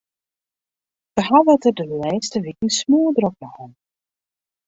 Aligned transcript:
Wy 1.15 1.21
hawwe 1.29 1.51
it 1.57 1.63
der 1.63 1.75
de 1.77 1.85
lêste 2.01 2.37
wiken 2.43 2.69
smoardrok 2.77 3.35
mei 3.39 3.51
hân. 3.55 3.71